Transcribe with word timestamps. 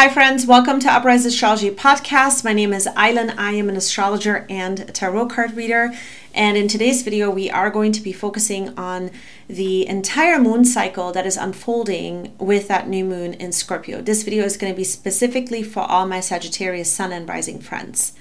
Hi, 0.00 0.08
friends. 0.08 0.46
Welcome 0.46 0.78
to 0.78 0.92
Uprise 0.92 1.26
Astrology 1.26 1.72
Podcast. 1.72 2.44
My 2.44 2.52
name 2.52 2.72
is 2.72 2.86
Islan. 2.86 3.34
I 3.36 3.54
am 3.54 3.68
an 3.68 3.74
astrologer 3.74 4.46
and 4.48 4.94
tarot 4.94 5.26
card 5.26 5.56
reader. 5.56 5.92
And 6.32 6.56
in 6.56 6.68
today's 6.68 7.02
video, 7.02 7.30
we 7.30 7.50
are 7.50 7.68
going 7.68 7.90
to 7.90 8.00
be 8.00 8.12
focusing 8.12 8.78
on 8.78 9.10
the 9.48 9.88
entire 9.88 10.38
moon 10.38 10.64
cycle 10.64 11.10
that 11.10 11.26
is 11.26 11.36
unfolding 11.36 12.32
with 12.38 12.68
that 12.68 12.86
new 12.86 13.04
moon 13.04 13.34
in 13.34 13.50
Scorpio. 13.50 14.00
This 14.00 14.22
video 14.22 14.44
is 14.44 14.56
going 14.56 14.72
to 14.72 14.76
be 14.76 14.84
specifically 14.84 15.64
for 15.64 15.80
all 15.80 16.06
my 16.06 16.20
Sagittarius 16.20 16.92
Sun 16.92 17.10
and 17.10 17.28
Rising 17.28 17.58
friends. 17.58 18.12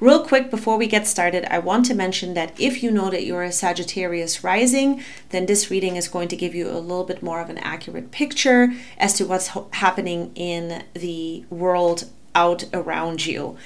Real 0.00 0.24
quick 0.24 0.50
before 0.50 0.78
we 0.78 0.86
get 0.86 1.06
started, 1.06 1.44
I 1.52 1.58
want 1.58 1.84
to 1.86 1.94
mention 1.94 2.32
that 2.32 2.58
if 2.58 2.82
you 2.82 2.90
know 2.90 3.10
that 3.10 3.26
you're 3.26 3.42
a 3.42 3.52
Sagittarius 3.52 4.42
rising, 4.42 5.04
then 5.28 5.44
this 5.44 5.70
reading 5.70 5.96
is 5.96 6.08
going 6.08 6.28
to 6.28 6.36
give 6.36 6.54
you 6.54 6.70
a 6.70 6.80
little 6.80 7.04
bit 7.04 7.22
more 7.22 7.42
of 7.42 7.50
an 7.50 7.58
accurate 7.58 8.10
picture 8.10 8.72
as 8.96 9.12
to 9.14 9.26
what's 9.26 9.48
ho- 9.48 9.68
happening 9.72 10.32
in 10.34 10.84
the 10.94 11.44
world 11.50 12.08
out 12.34 12.64
around 12.72 13.26
you. 13.26 13.58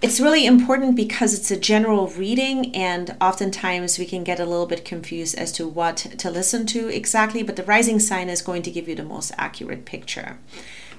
It's 0.00 0.20
really 0.20 0.46
important 0.46 0.94
because 0.94 1.34
it's 1.34 1.50
a 1.50 1.58
general 1.58 2.06
reading, 2.06 2.72
and 2.76 3.16
oftentimes 3.20 3.98
we 3.98 4.06
can 4.06 4.22
get 4.22 4.38
a 4.38 4.46
little 4.46 4.66
bit 4.66 4.84
confused 4.84 5.36
as 5.36 5.50
to 5.52 5.66
what 5.66 5.96
to 5.96 6.30
listen 6.30 6.64
to 6.66 6.86
exactly, 6.86 7.42
but 7.42 7.56
the 7.56 7.64
rising 7.64 7.98
sign 7.98 8.28
is 8.28 8.40
going 8.40 8.62
to 8.62 8.70
give 8.70 8.88
you 8.88 8.94
the 8.94 9.02
most 9.02 9.32
accurate 9.36 9.84
picture. 9.84 10.38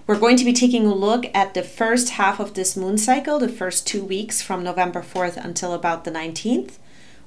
We're 0.05 0.19
going 0.19 0.35
to 0.35 0.43
be 0.43 0.51
taking 0.51 0.85
a 0.85 0.93
look 0.93 1.27
at 1.33 1.53
the 1.53 1.63
first 1.63 2.09
half 2.11 2.41
of 2.41 2.55
this 2.55 2.75
moon 2.75 2.97
cycle, 2.97 3.39
the 3.39 3.47
first 3.47 3.87
two 3.87 4.03
weeks 4.03 4.41
from 4.41 4.61
November 4.61 5.01
4th 5.01 5.37
until 5.37 5.71
about 5.71 6.03
the 6.03 6.11
19th, 6.11 6.73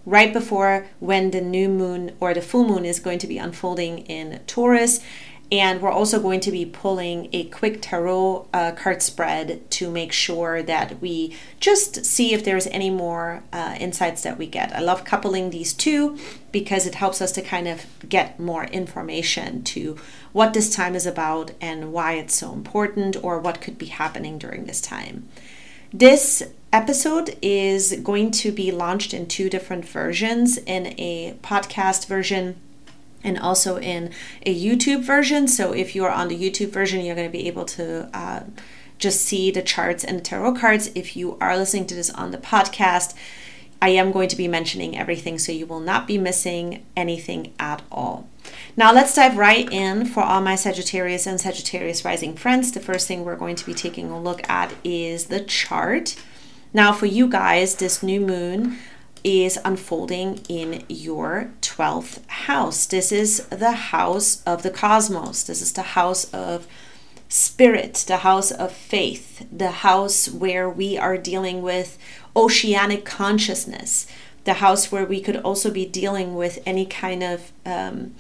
right 0.05 0.31
before 0.31 0.87
when 1.01 1.31
the 1.31 1.41
new 1.41 1.71
moon 1.71 2.15
or 2.21 2.35
the 2.35 2.43
full 2.43 2.69
moon 2.69 2.85
is 2.85 3.01
going 3.01 3.19
to 3.21 3.27
be 3.27 3.39
unfolding 3.39 4.01
in 4.01 4.41
Taurus. 4.47 5.01
And 5.53 5.81
we're 5.81 5.93
also 5.93 6.21
going 6.21 6.41
to 6.41 6.51
be 6.51 6.67
pulling 6.67 7.29
a 7.33 7.45
quick 7.45 7.79
tarot 7.81 8.49
uh, 8.53 8.73
card 8.73 9.01
spread 9.01 9.71
to 9.73 9.91
make 9.91 10.13
sure 10.13 10.61
that 10.63 11.01
we 11.01 11.37
just 11.61 12.05
see 12.05 12.35
if 12.35 12.45
there's 12.45 12.67
any 12.69 12.91
more 12.91 13.45
uh, 13.53 13.77
insights 13.79 14.23
that 14.25 14.39
we 14.39 14.47
get. 14.47 14.75
I 14.75 14.81
love 14.81 15.05
coupling 15.05 15.51
these 15.51 15.73
two 15.73 16.19
because 16.51 16.85
it 16.85 16.97
helps 16.97 17.23
us 17.23 17.31
to 17.33 17.43
kind 17.43 17.69
of 17.69 17.87
get 18.09 18.41
more 18.41 18.65
information 18.65 19.63
to 19.65 19.97
what 20.33 20.53
this 20.53 20.75
time 20.75 20.97
is 20.97 21.07
about 21.07 21.53
and 21.61 21.93
why 21.93 22.15
it's 22.15 22.35
so 22.35 22.53
important 22.53 23.17
or 23.23 23.39
what 23.39 23.61
could 23.61 23.79
be 23.79 23.87
happening 23.87 24.39
during 24.39 24.65
this 24.65 24.81
time. 24.81 25.29
This 25.93 26.43
episode 26.73 27.39
is 27.41 28.01
going 28.03 28.33
to 28.33 28.51
be 28.51 28.73
launched 28.73 29.15
in 29.15 29.27
two 29.27 29.49
different 29.49 29.85
versions 29.85 30.59
in 30.59 30.89
a 30.99 31.39
podcast 31.41 32.07
version 32.07 32.61
and 33.27 33.39
also 33.39 33.77
in 33.77 34.11
a 34.47 34.55
YouTube 34.55 35.03
version. 35.03 35.49
So 35.49 35.73
if 35.73 35.95
you're 35.95 36.11
on 36.11 36.29
the 36.29 36.39
YouTube 36.39 36.71
version, 36.71 37.05
you're 37.05 37.17
going 37.17 37.29
to 37.29 37.39
be 37.39 37.49
able 37.49 37.67
to 37.67 38.09
uh, 38.15 38.45
just 38.99 39.23
see 39.23 39.51
the 39.51 39.63
charts 39.63 40.05
and 40.05 40.19
the 40.19 40.23
tarot 40.23 40.55
cards. 40.55 40.91
If 40.95 41.17
you 41.17 41.37
are 41.41 41.57
listening 41.57 41.87
to 41.89 41.95
this 41.95 42.09
on 42.09 42.31
the 42.31 42.39
podcast, 42.39 43.15
I 43.83 43.91
am 43.91 44.13
going 44.13 44.29
to 44.29 44.37
be 44.37 44.49
mentioning 44.49 44.97
everything, 44.97 45.39
so 45.39 45.53
you 45.53 45.67
will 45.67 45.81
not 45.81 46.07
be 46.07 46.17
missing 46.17 46.87
anything 46.97 47.53
at 47.59 47.83
all. 47.93 48.27
Now, 48.77 48.93
let's 48.93 49.15
dive 49.15 49.37
right 49.37 49.71
in 49.71 50.07
for 50.07 50.23
all 50.23 50.41
my 50.41 50.55
Sagittarius 50.55 51.27
and 51.27 51.39
Sagittarius 51.39 52.05
rising 52.05 52.37
friends. 52.37 52.73
The 52.73 52.81
first 52.81 53.07
thing 53.07 53.25
we're 53.25 53.37
going 53.37 53.57
to 53.57 53.67
be 53.67 53.75
taking 53.75 54.11
a 54.11 54.21
look 54.21 54.49
at 54.49 54.73
is 54.83 55.27
the 55.27 55.41
chart. 55.41 56.17
Now, 56.73 56.93
for 56.93 57.07
you 57.07 57.29
guys, 57.29 57.75
this 57.75 58.03
new 58.03 58.21
moon 58.21 58.79
is 59.27 59.59
unfolding 59.65 60.41
in 60.49 60.85
your 60.89 61.51
12th 61.61 62.25
house. 62.29 62.87
This 62.87 63.11
is 63.11 63.45
the 63.49 63.73
house 63.73 64.41
of 64.45 64.63
the 64.63 64.71
cosmos. 64.71 65.43
This 65.43 65.61
is 65.61 65.73
the 65.73 65.83
house 65.83 66.33
of 66.33 66.69
spirit, 67.29 68.05
the 68.07 68.19
house 68.19 68.53
of 68.53 68.71
faith, 68.71 69.45
the 69.51 69.73
house 69.73 70.31
where 70.31 70.71
we 70.71 70.97
are 70.97 71.19
dealing 71.19 71.61
with 71.61 71.99
oceanic 72.37 73.05
consciousness, 73.05 74.07
the 74.45 74.55
house 74.55 74.93
where 74.93 75.05
we 75.05 75.21
could 75.21 75.39
also 75.39 75.73
be 75.73 75.85
dealing 75.85 76.37
with 76.37 76.63
any 76.65 76.87
kind 76.87 77.25
of 77.25 77.51
um, 77.65 78.15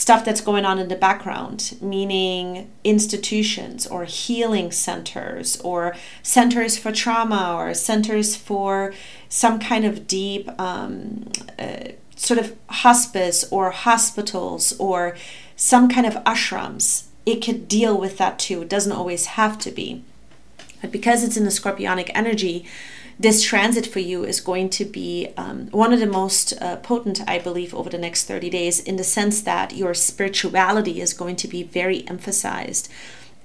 stuff 0.00 0.24
that's 0.24 0.40
going 0.40 0.64
on 0.64 0.78
in 0.78 0.88
the 0.88 0.96
background, 0.96 1.76
meaning 1.82 2.70
institutions 2.84 3.86
or 3.86 4.06
healing 4.06 4.72
centers 4.72 5.60
or 5.60 5.94
centers 6.22 6.78
for 6.78 6.90
trauma 6.90 7.54
or 7.54 7.74
centers 7.74 8.34
for 8.34 8.94
some 9.28 9.60
kind 9.60 9.84
of 9.84 10.06
deep 10.06 10.48
um, 10.58 11.30
uh, 11.58 11.88
sort 12.16 12.40
of 12.40 12.56
hospice 12.70 13.44
or 13.52 13.72
hospitals 13.72 14.74
or 14.78 15.14
some 15.54 15.86
kind 15.86 16.06
of 16.06 16.14
ashrams. 16.24 17.04
It 17.26 17.44
could 17.44 17.68
deal 17.68 17.98
with 17.98 18.16
that 18.16 18.38
too. 18.38 18.62
It 18.62 18.70
doesn't 18.70 18.92
always 18.92 19.26
have 19.26 19.58
to 19.58 19.70
be. 19.70 20.02
But 20.80 20.92
because 20.92 21.22
it's 21.22 21.36
in 21.36 21.44
the 21.44 21.50
scorpionic 21.50 22.10
energy, 22.14 22.64
this 23.20 23.42
transit 23.42 23.86
for 23.86 23.98
you 23.98 24.24
is 24.24 24.40
going 24.40 24.70
to 24.70 24.84
be 24.86 25.28
um, 25.36 25.66
one 25.72 25.92
of 25.92 26.00
the 26.00 26.06
most 26.06 26.54
uh, 26.58 26.76
potent, 26.76 27.20
I 27.28 27.38
believe, 27.38 27.74
over 27.74 27.90
the 27.90 27.98
next 27.98 28.24
30 28.24 28.48
days 28.48 28.80
in 28.80 28.96
the 28.96 29.04
sense 29.04 29.42
that 29.42 29.76
your 29.76 29.92
spirituality 29.92 31.02
is 31.02 31.12
going 31.12 31.36
to 31.36 31.46
be 31.46 31.62
very 31.62 32.08
emphasized 32.08 32.90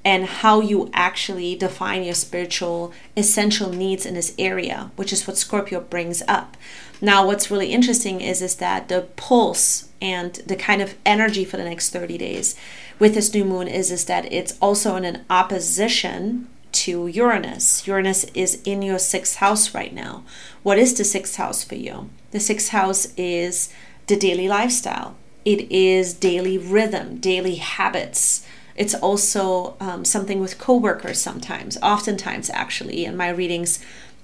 and 0.06 0.26
how 0.26 0.62
you 0.62 0.90
actually 0.94 1.56
define 1.56 2.04
your 2.04 2.14
spiritual 2.14 2.94
essential 3.18 3.70
needs 3.70 4.06
in 4.06 4.14
this 4.14 4.34
area, 4.40 4.92
which 4.96 5.12
is 5.12 5.28
what 5.28 5.36
Scorpio 5.36 5.82
brings 5.82 6.24
up. 6.26 6.56
Now, 7.02 7.26
what's 7.26 7.52
really 7.52 7.74
interesting 7.74 8.22
is, 8.22 8.42
is 8.42 8.56
that 8.56 8.88
the 8.88 9.10
pulse 9.18 9.90
and 10.02 10.36
the 10.36 10.56
kind 10.56 10.82
of 10.82 10.96
energy 11.06 11.44
for 11.44 11.58
the 11.58 11.66
next 11.66 11.90
30 11.90 12.18
days 12.18 12.56
with 12.98 13.14
this 13.14 13.34
new 13.34 13.44
moon 13.44 13.68
is, 13.68 13.92
is 13.92 14.06
that 14.06 14.32
it's 14.32 14.58
also 14.62 14.96
in 14.96 15.04
an 15.04 15.26
opposition 15.30 16.48
to 16.76 17.08
Uranus. 17.08 17.88
Uranus 17.88 18.26
is 18.34 18.62
in 18.64 18.82
your 18.82 19.00
sixth 19.00 19.38
house 19.38 19.74
right 19.74 19.94
now. 19.94 20.24
What 20.64 20.78
is 20.78 20.94
the 20.94 21.04
sixth 21.04 21.38
house 21.38 21.64
for 21.64 21.76
you? 21.76 22.10
The 22.32 22.40
sixth 22.40 22.70
house 22.70 23.08
is 23.18 23.70
the 24.08 24.16
daily 24.16 24.48
lifestyle, 24.48 25.16
it 25.46 25.72
is 25.72 26.14
daily 26.14 26.58
rhythm, 26.58 27.18
daily 27.20 27.56
habits. 27.56 28.46
It's 28.76 28.94
also 28.94 29.78
um, 29.80 30.04
something 30.04 30.40
with 30.40 30.58
coworkers 30.58 31.22
sometimes, 31.22 31.78
oftentimes, 31.82 32.50
actually. 32.50 33.06
In 33.06 33.16
my 33.16 33.30
readings, 33.30 33.80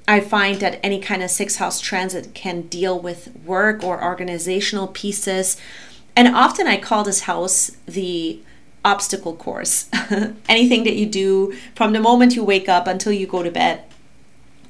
I 0.08 0.20
find 0.20 0.60
that 0.60 0.80
any 0.84 1.00
kind 1.00 1.24
of 1.24 1.30
sixth 1.30 1.58
house 1.58 1.80
transit 1.80 2.34
can 2.34 2.64
deal 2.64 3.00
with 3.00 3.34
work 3.46 3.84
or 3.84 4.04
organizational 4.04 4.88
pieces. 4.88 5.58
And 6.16 6.28
often 6.28 6.68
I 6.68 6.78
call 6.78 7.04
this 7.04 7.22
house 7.22 7.72
the 7.86 8.42
obstacle 8.84 9.36
course. 9.36 9.90
Anything 10.50 10.84
that 10.84 10.96
you 10.96 11.06
do 11.06 11.54
from 11.76 11.94
the 11.94 12.00
moment 12.00 12.36
you 12.36 12.44
wake 12.44 12.70
up 12.70 12.88
until 12.88 13.14
you 13.14 13.28
go 13.28 13.44
to 13.44 13.52
bed, 13.52 13.84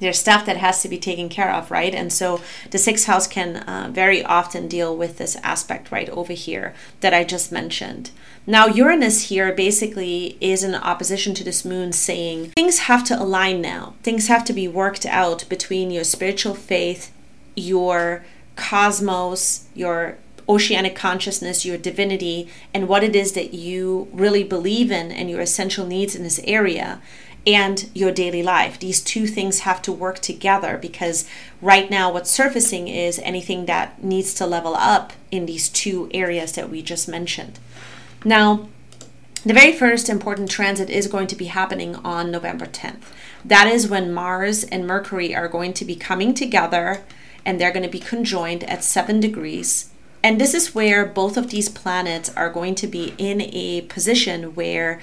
there's 0.02 0.18
stuff 0.18 0.44
that 0.46 0.56
has 0.56 0.82
to 0.82 0.88
be 0.88 0.98
taken 0.98 1.28
care 1.28 1.52
of, 1.52 1.70
right? 1.70 1.94
And 1.94 2.12
so 2.12 2.40
the 2.70 2.78
sixth 2.78 3.06
house 3.06 3.28
can 3.28 3.58
uh, 3.58 3.88
very 3.92 4.22
often 4.22 4.66
deal 4.66 4.96
with 4.96 5.16
this 5.16 5.36
aspect 5.44 5.92
right 5.92 6.10
over 6.10 6.32
here 6.32 6.74
that 7.00 7.14
I 7.14 7.22
just 7.22 7.52
mentioned. 7.52 8.10
Now, 8.44 8.66
Uranus 8.66 9.28
here 9.28 9.52
basically 9.52 10.36
is 10.40 10.64
in 10.64 10.74
opposition 10.74 11.34
to 11.34 11.44
this 11.44 11.64
moon, 11.64 11.92
saying 11.92 12.50
things 12.50 12.80
have 12.80 13.04
to 13.04 13.22
align 13.22 13.60
now. 13.60 13.94
Things 14.02 14.26
have 14.26 14.44
to 14.46 14.52
be 14.52 14.66
worked 14.66 15.06
out 15.06 15.48
between 15.48 15.92
your 15.92 16.04
spiritual 16.04 16.54
faith, 16.54 17.12
your 17.54 18.24
cosmos, 18.56 19.68
your 19.74 20.18
oceanic 20.48 20.94
consciousness, 20.94 21.64
your 21.64 21.78
divinity, 21.78 22.48
and 22.74 22.88
what 22.88 23.04
it 23.04 23.14
is 23.14 23.32
that 23.32 23.54
you 23.54 24.08
really 24.12 24.44
believe 24.44 24.90
in 24.90 25.10
and 25.10 25.30
your 25.30 25.40
essential 25.40 25.86
needs 25.86 26.14
in 26.14 26.22
this 26.22 26.40
area 26.44 27.00
and 27.46 27.90
your 27.94 28.12
daily 28.12 28.42
life. 28.42 28.78
These 28.78 29.00
two 29.00 29.26
things 29.26 29.60
have 29.60 29.82
to 29.82 29.92
work 29.92 30.20
together 30.20 30.78
because 30.78 31.28
right 31.60 31.90
now, 31.90 32.12
what's 32.12 32.30
surfacing 32.30 32.88
is 32.88 33.18
anything 33.20 33.66
that 33.66 34.02
needs 34.02 34.34
to 34.34 34.46
level 34.46 34.74
up 34.76 35.12
in 35.30 35.46
these 35.46 35.68
two 35.68 36.08
areas 36.14 36.52
that 36.52 36.70
we 36.70 36.82
just 36.82 37.08
mentioned. 37.08 37.58
Now, 38.24 38.68
the 39.44 39.54
very 39.54 39.72
first 39.72 40.08
important 40.08 40.50
transit 40.50 40.88
is 40.88 41.08
going 41.08 41.26
to 41.26 41.36
be 41.36 41.46
happening 41.46 41.96
on 41.96 42.30
November 42.30 42.66
10th. 42.66 43.02
That 43.44 43.66
is 43.66 43.88
when 43.88 44.14
Mars 44.14 44.62
and 44.62 44.86
Mercury 44.86 45.34
are 45.34 45.48
going 45.48 45.72
to 45.74 45.84
be 45.84 45.96
coming 45.96 46.32
together 46.32 47.02
and 47.44 47.60
they're 47.60 47.72
going 47.72 47.82
to 47.82 47.88
be 47.88 47.98
conjoined 47.98 48.62
at 48.64 48.84
seven 48.84 49.18
degrees 49.18 49.91
and 50.22 50.40
this 50.40 50.54
is 50.54 50.74
where 50.74 51.04
both 51.04 51.36
of 51.36 51.50
these 51.50 51.68
planets 51.68 52.30
are 52.36 52.50
going 52.50 52.74
to 52.76 52.86
be 52.86 53.14
in 53.18 53.40
a 53.40 53.82
position 53.82 54.54
where 54.54 55.00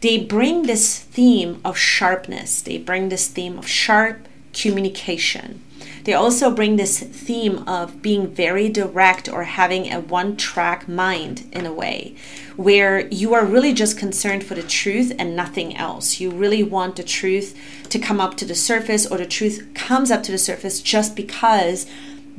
they 0.00 0.18
bring 0.18 0.62
this 0.62 0.98
theme 0.98 1.60
of 1.64 1.76
sharpness, 1.76 2.62
they 2.62 2.78
bring 2.78 3.08
this 3.08 3.28
theme 3.28 3.58
of 3.58 3.66
sharp 3.68 4.26
communication. 4.52 5.62
They 6.04 6.14
also 6.14 6.50
bring 6.50 6.76
this 6.76 7.00
theme 7.00 7.58
of 7.68 8.00
being 8.00 8.26
very 8.26 8.68
direct 8.68 9.28
or 9.28 9.44
having 9.44 9.92
a 9.92 10.00
one 10.00 10.36
track 10.36 10.88
mind 10.88 11.46
in 11.52 11.66
a 11.66 11.72
way, 11.72 12.14
where 12.56 13.06
you 13.08 13.34
are 13.34 13.44
really 13.44 13.74
just 13.74 13.98
concerned 13.98 14.44
for 14.44 14.54
the 14.54 14.62
truth 14.62 15.12
and 15.18 15.36
nothing 15.36 15.76
else. 15.76 16.18
You 16.18 16.30
really 16.30 16.62
want 16.62 16.96
the 16.96 17.02
truth 17.02 17.58
to 17.90 17.98
come 17.98 18.20
up 18.20 18.36
to 18.38 18.46
the 18.46 18.54
surface, 18.54 19.06
or 19.06 19.18
the 19.18 19.26
truth 19.26 19.68
comes 19.74 20.10
up 20.10 20.22
to 20.24 20.32
the 20.32 20.38
surface 20.38 20.80
just 20.80 21.14
because 21.14 21.86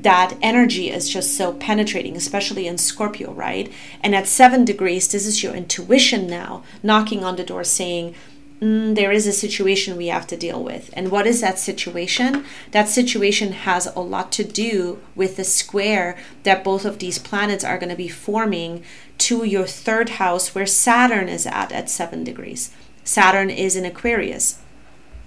that 0.01 0.35
energy 0.41 0.89
is 0.89 1.09
just 1.09 1.35
so 1.35 1.53
penetrating, 1.53 2.15
especially 2.15 2.67
in 2.67 2.77
Scorpio, 2.77 3.31
right? 3.33 3.71
And 4.01 4.15
at 4.15 4.27
seven 4.27 4.65
degrees, 4.65 5.07
this 5.07 5.25
is 5.25 5.43
your 5.43 5.53
intuition 5.53 6.27
now 6.27 6.63
knocking 6.81 7.23
on 7.23 7.35
the 7.35 7.43
door 7.43 7.63
saying, 7.63 8.15
mm, 8.61 8.95
there 8.95 9.11
is 9.11 9.27
a 9.27 9.33
situation 9.33 9.97
we 9.97 10.07
have 10.07 10.27
to 10.27 10.37
deal 10.37 10.63
with. 10.63 10.89
And 10.93 11.11
what 11.11 11.27
is 11.27 11.41
that 11.41 11.59
situation? 11.59 12.45
That 12.71 12.89
situation 12.89 13.51
has 13.51 13.87
a 13.87 13.99
lot 13.99 14.31
to 14.33 14.43
do 14.43 14.99
with 15.15 15.37
the 15.37 15.43
square 15.43 16.17
that 16.43 16.63
both 16.63 16.85
of 16.85 16.99
these 16.99 17.19
planets 17.19 17.63
are 17.63 17.77
going 17.77 17.89
to 17.89 17.95
be 17.95 18.09
forming 18.09 18.83
to 19.19 19.43
your 19.43 19.67
third 19.67 20.09
house 20.09 20.55
where 20.55 20.65
Saturn 20.65 21.29
is 21.29 21.45
at 21.45 21.71
at 21.71 21.89
seven 21.89 22.23
degrees. 22.23 22.71
Saturn 23.03 23.49
is 23.49 23.75
in 23.75 23.85
Aquarius. 23.85 24.59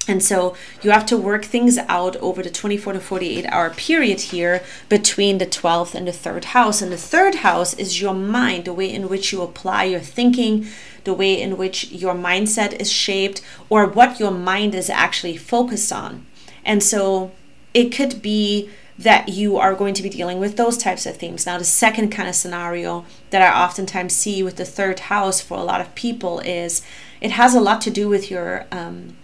And 0.07 0.23
so 0.23 0.55
you 0.83 0.91
have 0.91 1.07
to 1.07 1.17
work 1.17 1.45
things 1.45 1.79
out 1.79 2.17
over 2.17 2.43
the 2.43 2.51
24 2.51 2.95
to 2.95 3.01
48 3.01 3.47
hour 3.47 3.71
period 3.71 4.21
here 4.21 4.63
between 4.89 5.39
the 5.39 5.47
12th 5.47 5.95
and 5.95 6.07
the 6.07 6.13
third 6.13 6.47
house. 6.47 6.83
And 6.83 6.93
the 6.93 6.99
third 6.99 7.37
house 7.37 7.75
is 7.75 8.01
your 8.01 8.15
mind, 8.15 8.67
the 8.67 8.75
way 8.75 8.93
in 8.93 9.09
which 9.09 9.33
you 9.33 9.41
apply 9.41 9.85
your 9.85 10.01
thinking, 10.01 10.67
the 11.05 11.15
way 11.15 11.41
in 11.41 11.57
which 11.57 11.91
your 11.91 12.15
mindset 12.15 12.79
is 12.81 12.93
shaped, 12.93 13.41
or 13.71 13.87
what 13.87 14.21
your 14.21 14.31
mind 14.31 14.75
is 14.75 14.91
actually 14.91 15.37
focused 15.37 15.93
on. 15.93 16.27
And 16.65 16.83
so 16.83 17.33
it 17.73 17.91
could 17.91 18.21
be 18.21 18.71
that 18.99 19.29
you 19.29 19.57
are 19.57 19.75
going 19.75 19.95
to 19.95 20.03
be 20.03 20.09
dealing 20.09 20.39
with 20.39 20.57
those 20.57 20.77
types 20.77 21.05
of 21.05 21.17
themes. 21.17 21.47
Now, 21.47 21.59
the 21.59 21.65
second 21.65 22.11
kind 22.11 22.29
of 22.29 22.35
scenario 22.35 23.05
that 23.31 23.43
I 23.43 23.65
oftentimes 23.65 24.15
see 24.15 24.43
with 24.43 24.57
the 24.57 24.65
third 24.65 25.01
house 25.01 25.41
for 25.41 25.59
a 25.59 25.65
lot 25.65 25.81
of 25.81 25.95
people 25.95 26.39
is 26.41 26.83
it 27.21 27.33
has 27.33 27.55
a 27.55 27.61
lot 27.61 27.81
to 27.83 27.91
do 27.91 28.09
with 28.09 28.31
your. 28.31 28.67
Um, 28.71 29.17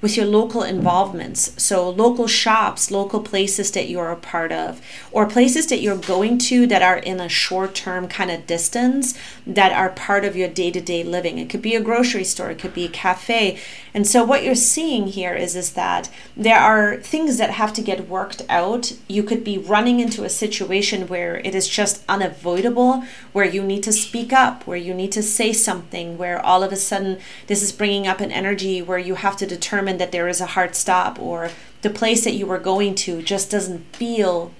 with 0.00 0.16
your 0.16 0.26
local 0.26 0.62
involvements. 0.62 1.52
So, 1.62 1.90
local 1.90 2.26
shops, 2.26 2.90
local 2.90 3.20
places 3.20 3.70
that 3.72 3.88
you're 3.88 4.10
a 4.10 4.16
part 4.16 4.52
of, 4.52 4.80
or 5.10 5.26
places 5.26 5.66
that 5.68 5.80
you're 5.80 5.96
going 5.96 6.38
to 6.38 6.66
that 6.68 6.82
are 6.82 6.98
in 6.98 7.20
a 7.20 7.28
short 7.28 7.74
term 7.74 8.08
kind 8.08 8.30
of 8.30 8.46
distance 8.46 9.18
that 9.46 9.72
are 9.72 9.90
part 9.90 10.24
of 10.24 10.36
your 10.36 10.48
day 10.48 10.70
to 10.70 10.80
day 10.80 11.02
living. 11.02 11.38
It 11.38 11.50
could 11.50 11.62
be 11.62 11.74
a 11.74 11.80
grocery 11.80 12.24
store, 12.24 12.50
it 12.50 12.58
could 12.58 12.74
be 12.74 12.84
a 12.84 12.90
cafe. 12.90 13.58
And 13.92 14.06
so, 14.06 14.24
what 14.24 14.44
you're 14.44 14.54
seeing 14.54 15.08
here 15.08 15.34
is, 15.34 15.56
is 15.56 15.72
that 15.72 16.08
there 16.36 16.60
are 16.60 16.98
things 16.98 17.38
that 17.38 17.50
have 17.50 17.72
to 17.72 17.82
get 17.82 18.08
worked 18.08 18.42
out. 18.48 18.92
You 19.08 19.24
could 19.24 19.42
be 19.42 19.58
running 19.58 19.98
into 19.98 20.24
a 20.24 20.28
situation 20.28 21.08
where 21.08 21.38
it 21.38 21.54
is 21.54 21.68
just 21.68 22.04
unavoidable, 22.08 23.04
where 23.32 23.44
you 23.44 23.64
need 23.64 23.82
to 23.82 23.92
speak 23.92 24.32
up, 24.32 24.66
where 24.66 24.76
you 24.76 24.94
need 24.94 25.10
to 25.12 25.22
say 25.22 25.52
something, 25.52 26.16
where 26.16 26.44
all 26.44 26.62
of 26.62 26.72
a 26.72 26.76
sudden 26.76 27.18
this 27.48 27.62
is 27.62 27.72
bringing 27.72 28.06
up 28.06 28.20
an 28.20 28.30
energy 28.30 28.80
where 28.80 28.98
you 28.98 29.16
have 29.16 29.36
to 29.38 29.46
determine 29.46 29.87
determine 29.88 29.98
that 29.98 30.12
there 30.12 30.28
is 30.28 30.40
a 30.40 30.54
hard 30.54 30.74
stop 30.74 31.18
or 31.18 31.50
the 31.82 31.90
place 31.90 32.24
that 32.24 32.34
you 32.34 32.46
were 32.46 32.58
going 32.58 32.94
to 32.94 33.22
just 33.22 33.50
doesn't 33.50 33.96
feel 33.96 34.50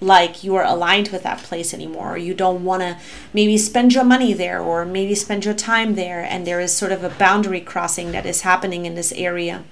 like 0.00 0.44
you 0.44 0.54
are 0.56 0.64
aligned 0.64 1.08
with 1.08 1.22
that 1.22 1.38
place 1.38 1.72
anymore 1.72 2.14
or 2.14 2.18
you 2.18 2.34
don't 2.34 2.64
want 2.64 2.82
to 2.82 2.96
maybe 3.32 3.56
spend 3.56 3.94
your 3.94 4.04
money 4.04 4.34
there 4.34 4.60
or 4.60 4.84
maybe 4.84 5.14
spend 5.14 5.44
your 5.44 5.54
time 5.54 5.94
there 5.94 6.20
and 6.22 6.46
there 6.46 6.60
is 6.60 6.76
sort 6.76 6.92
of 6.92 7.02
a 7.02 7.08
boundary 7.18 7.60
crossing 7.60 8.12
that 8.12 8.26
is 8.26 8.42
happening 8.42 8.84
in 8.84 8.94
this 8.94 9.12
area 9.12 9.62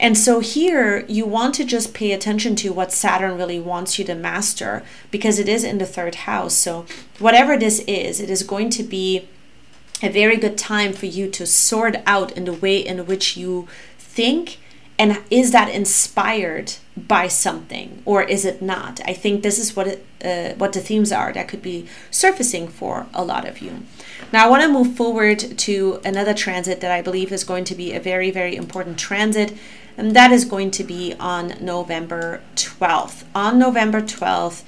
and 0.00 0.16
so 0.16 0.40
here 0.40 1.04
you 1.08 1.26
want 1.26 1.54
to 1.56 1.64
just 1.64 1.92
pay 1.92 2.12
attention 2.12 2.54
to 2.56 2.72
what 2.72 2.92
Saturn 2.92 3.36
really 3.36 3.60
wants 3.60 3.98
you 3.98 4.04
to 4.06 4.14
master 4.14 4.82
because 5.10 5.38
it 5.38 5.48
is 5.48 5.64
in 5.64 5.78
the 5.78 5.86
third 5.86 6.14
house. 6.14 6.54
So, 6.54 6.86
whatever 7.18 7.58
this 7.58 7.80
is, 7.80 8.20
it 8.20 8.30
is 8.30 8.44
going 8.44 8.70
to 8.70 8.84
be 8.84 9.26
a 10.02 10.08
very 10.08 10.36
good 10.36 10.56
time 10.56 10.92
for 10.92 11.06
you 11.06 11.28
to 11.30 11.46
sort 11.46 11.96
out 12.06 12.32
in 12.32 12.44
the 12.44 12.52
way 12.52 12.78
in 12.78 13.06
which 13.06 13.36
you 13.36 13.66
think 14.18 14.58
and 14.98 15.22
is 15.30 15.52
that 15.52 15.68
inspired 15.72 16.72
by 16.96 17.28
something 17.28 18.02
or 18.04 18.24
is 18.24 18.44
it 18.44 18.60
not? 18.60 19.00
I 19.04 19.12
think 19.12 19.44
this 19.44 19.58
is 19.60 19.76
what 19.76 19.86
it, 19.86 20.04
uh, 20.24 20.54
what 20.58 20.72
the 20.72 20.80
themes 20.80 21.12
are 21.12 21.32
that 21.32 21.46
could 21.46 21.62
be 21.62 21.86
surfacing 22.10 22.66
for 22.66 23.06
a 23.14 23.24
lot 23.24 23.46
of 23.46 23.60
you. 23.60 23.72
Now 24.32 24.44
i 24.44 24.50
want 24.50 24.62
to 24.64 24.76
move 24.78 24.96
forward 24.96 25.38
to 25.66 26.00
another 26.04 26.34
transit 26.34 26.80
that 26.80 26.90
i 26.90 27.00
believe 27.08 27.30
is 27.32 27.44
going 27.44 27.66
to 27.70 27.76
be 27.82 27.88
a 27.94 28.00
very 28.00 28.30
very 28.40 28.54
important 28.56 28.98
transit 28.98 29.56
and 29.96 30.14
that 30.18 30.30
is 30.32 30.44
going 30.44 30.70
to 30.78 30.84
be 30.84 31.14
on 31.34 31.44
november 31.60 32.42
12th 32.56 33.18
on 33.34 33.52
november 33.66 34.00
12th 34.00 34.58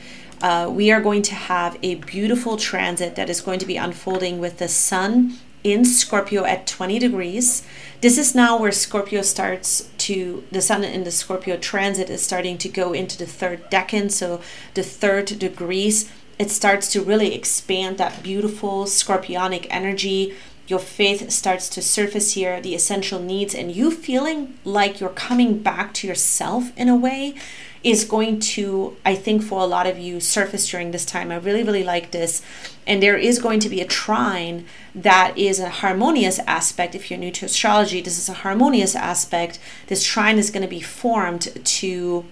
uh, 0.49 0.67
we 0.81 0.87
are 0.95 1.03
going 1.09 1.23
to 1.31 1.35
have 1.35 1.73
a 1.83 1.97
beautiful 1.97 2.57
transit 2.57 3.17
that 3.17 3.29
is 3.29 3.41
going 3.47 3.59
to 3.59 3.67
be 3.67 3.77
unfolding 3.77 4.39
with 4.45 4.55
the 4.59 4.69
sun 4.69 5.37
in 5.63 5.85
Scorpio 5.85 6.45
at 6.45 6.67
20 6.67 6.99
degrees. 6.99 7.67
This 8.01 8.17
is 8.17 8.35
now 8.35 8.59
where 8.59 8.73
Scorpio 8.73 9.23
starts 9.23 9.91
to, 9.99 10.45
the 10.51 10.63
sun 10.63 10.85
in 10.85 11.05
the 11.05 11.11
Scorpio 11.11 11.57
transit 11.57 12.09
is 12.09 12.23
starting 12.23 12.57
to 12.59 12.69
go 12.69 12.93
into 12.93 13.19
the 13.19 13.27
third 13.27 13.71
decan, 13.71 14.11
so 14.11 14.41
the 14.75 14.83
third 14.83 15.27
degrees. 15.27 16.11
It 16.39 16.51
starts 16.51 16.91
to 16.93 17.03
really 17.03 17.35
expand 17.35 17.99
that 17.99 18.23
beautiful 18.23 18.85
scorpionic 18.85 19.67
energy. 19.69 20.35
Your 20.67 20.79
faith 20.79 21.31
starts 21.31 21.69
to 21.71 21.83
surface 21.83 22.33
here, 22.33 22.61
the 22.61 22.75
essential 22.75 23.21
needs, 23.21 23.55
and 23.55 23.71
you 23.71 23.91
feeling 23.91 24.59
like 24.65 25.01
you're 25.01 25.11
coming 25.11 25.59
back 25.59 25.93
to 25.95 26.07
yourself 26.07 26.73
in 26.77 26.89
a 26.89 26.97
way 26.97 27.35
is 27.83 28.05
going 28.05 28.39
to, 28.41 28.97
I 29.07 29.15
think, 29.15 29.43
for 29.43 29.61
a 29.61 29.67
lot 29.67 29.87
of 29.87 29.99
you, 29.99 30.21
surface 30.21 30.69
during 30.69 30.91
this 30.91 31.07
time. 31.07 31.31
I 31.31 31.37
really, 31.37 31.63
really 31.63 31.85
like 31.85 32.11
this. 32.11 32.43
And 32.87 33.03
there 33.03 33.17
is 33.17 33.39
going 33.39 33.61
to 33.61 33.69
be 33.69 33.81
a 33.81 33.87
trine 33.87 34.67
that 34.95 35.37
is 35.39 35.61
a 35.61 35.71
harmonious 35.71 36.39
aspect. 36.41 36.95
If 36.95 37.11
you're 37.11 37.19
new 37.19 37.31
to 37.33 37.47
astrology, 37.47 38.01
this 38.01 38.19
is 38.19 38.29
a 38.29 38.35
harmonious 38.35 38.95
aspect. 38.95 39.59
This 39.87 40.05
trine 40.05 40.39
is 40.39 40.51
going 40.51 40.63
to 40.63 40.69
be 40.69 40.81
formed 40.81 41.65
to 41.65 42.27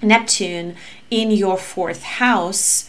Neptune 0.00 0.76
in 1.10 1.30
your 1.30 1.56
fourth 1.56 2.02
house, 2.02 2.88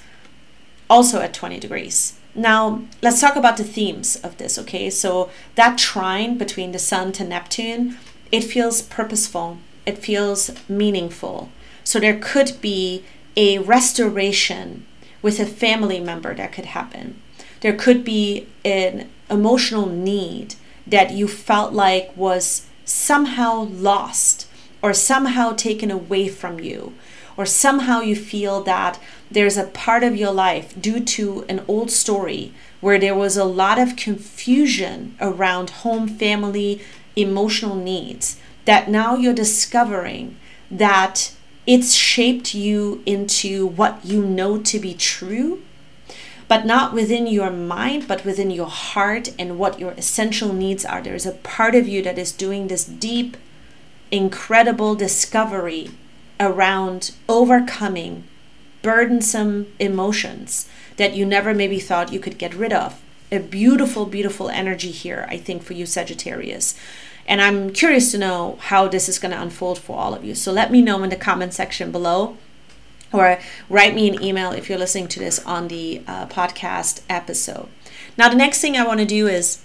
also 0.90 1.22
at 1.22 1.34
20 1.34 1.60
degrees. 1.60 2.20
Now, 2.36 2.84
let's 3.02 3.20
talk 3.20 3.36
about 3.36 3.58
the 3.58 3.64
themes 3.64 4.16
of 4.18 4.38
this, 4.38 4.60
okay? 4.60 4.90
So, 4.90 5.32
that 5.56 5.78
trine 5.78 6.38
between 6.38 6.72
the 6.72 6.80
Sun 6.80 7.14
to 7.14 7.24
Neptune, 7.24 7.98
it 8.32 8.44
feels 8.44 8.84
purposeful, 8.84 9.58
it 9.86 9.98
feels 9.98 10.52
meaningful, 10.70 11.50
so 11.90 12.00
there 12.00 12.20
could 12.20 12.62
be 12.62 13.04
a 13.36 13.58
restoration 13.58 14.86
with 15.24 15.40
a 15.40 15.46
family 15.48 16.00
member 16.00 16.36
that 16.36 16.54
could 16.54 16.66
happen. 16.66 17.20
There 17.62 17.76
could 17.76 18.04
be 18.04 18.46
an 18.64 19.10
emotional 19.28 19.88
need 19.88 20.54
that 20.86 21.14
you 21.14 21.28
felt 21.28 21.74
like 21.74 22.16
was 22.16 22.68
somehow 22.86 23.64
lost 23.72 24.48
or 24.84 24.94
somehow 24.94 25.54
taken 25.54 25.90
away 25.90 26.28
from 26.28 26.60
you, 26.60 26.94
or 27.36 27.48
somehow 27.48 28.02
you 28.02 28.16
feel 28.16 28.62
that 28.62 29.00
there's 29.32 29.58
a 29.58 29.66
part 29.66 30.04
of 30.04 30.16
your 30.16 30.32
life 30.32 30.80
due 30.80 31.00
to 31.00 31.44
an 31.50 31.66
old 31.68 31.90
story 31.90 32.54
where 32.82 33.00
there 33.00 33.16
was 33.16 33.36
a 33.36 33.44
lot 33.44 33.80
of 33.80 33.96
confusion 33.96 35.16
around 35.20 35.72
home, 35.82 36.08
family, 36.08 36.82
emotional 37.16 37.76
needs 37.76 38.40
that 38.66 38.92
now 38.92 39.16
you're 39.16 39.34
discovering 39.34 40.38
that 40.70 41.34
it's 41.70 41.94
shaped 41.94 42.56
you 42.56 43.04
into 43.06 43.68
what 43.68 44.04
you 44.04 44.26
know 44.26 44.58
to 44.58 44.80
be 44.80 44.96
true, 44.96 45.62
but 46.48 46.66
not 46.66 46.96
within 46.96 47.28
your 47.28 47.52
mind, 47.52 48.08
but 48.08 48.26
within 48.26 48.50
your 48.50 48.66
heart 48.66 49.32
and 49.38 49.60
what 49.60 49.80
your 49.80 49.92
essential 49.92 50.52
needs 50.52 50.84
are. 50.84 51.00
There's 51.00 51.28
a 51.28 51.34
part 51.34 51.76
of 51.76 51.88
you 51.88 52.02
that 52.02 52.18
is 52.18 52.32
doing 52.32 52.70
this 52.70 52.86
deep, 52.86 53.38
incredible 54.10 54.96
discovery 54.96 55.92
around 56.40 57.12
overcoming 57.30 58.24
burdensome 58.82 59.68
emotions 59.78 60.68
that 60.98 61.14
you 61.14 61.24
never 61.24 61.54
maybe 61.54 61.80
thought 61.80 62.12
you 62.12 62.20
could 62.20 62.40
get 62.40 62.56
rid 62.56 62.74
of. 62.74 63.00
A 63.32 63.40
beautiful, 63.40 64.06
beautiful 64.06 64.50
energy 64.50 64.92
here, 64.92 65.28
I 65.30 65.38
think, 65.38 65.64
for 65.64 65.74
you, 65.74 65.86
Sagittarius. 65.86 66.76
And 67.28 67.42
I'm 67.42 67.72
curious 67.72 68.12
to 68.12 68.18
know 68.18 68.58
how 68.60 68.88
this 68.88 69.08
is 69.08 69.20
going 69.20 69.32
to 69.32 69.42
unfold 69.42 69.78
for 69.78 70.00
all 70.00 70.16
of 70.16 70.26
you. 70.26 70.34
So 70.34 70.52
let 70.52 70.72
me 70.72 70.82
know 70.82 71.04
in 71.04 71.12
the 71.12 71.16
comment 71.16 71.54
section 71.54 71.92
below 71.92 72.38
or 73.12 73.40
write 73.70 73.94
me 73.94 74.10
an 74.10 74.22
email 74.24 74.52
if 74.52 74.70
you're 74.70 74.80
listening 74.80 75.08
to 75.10 75.20
this 75.20 75.44
on 75.46 75.68
the 75.68 76.02
uh, 76.08 76.26
podcast 76.28 77.02
episode. 77.10 77.68
Now, 78.18 78.30
the 78.30 78.36
next 78.36 78.62
thing 78.62 78.76
I 78.76 78.86
want 78.86 79.00
to 79.00 79.06
do 79.06 79.28
is 79.28 79.64